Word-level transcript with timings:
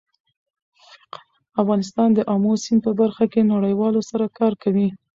افغانستان 1.61 2.09
د 2.13 2.19
آمو 2.33 2.53
سیند 2.63 2.81
په 2.85 2.91
برخه 2.99 3.25
کې 3.31 3.49
نړیوالو 3.53 4.01
سره 4.09 4.25
کار 4.37 4.53
کوي. 4.63 4.87